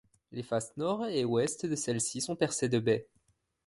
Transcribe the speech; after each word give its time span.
Les 0.31 0.41
faces 0.41 0.75
nord 0.77 1.05
et 1.05 1.25
ouest 1.25 1.67
de 1.67 1.75
celle-ci 1.75 2.21
sont 2.21 2.35
percées 2.35 2.69
de 2.69 2.79
baies. 2.79 3.05